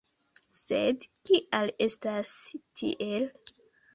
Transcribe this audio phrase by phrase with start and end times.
[0.59, 2.33] Sed kial estas
[2.81, 3.29] tiel?